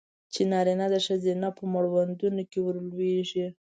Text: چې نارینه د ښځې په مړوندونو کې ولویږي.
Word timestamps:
چې 0.33 0.41
نارینه 0.51 0.85
د 0.93 0.95
ښځې 1.05 1.33
په 1.57 1.63
مړوندونو 1.73 2.41
کې 2.51 2.59
ولویږي. 2.61 3.47